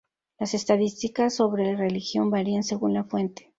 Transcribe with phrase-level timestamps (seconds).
[0.39, 3.49] Las estadísticas sobre religión varían según la fuente.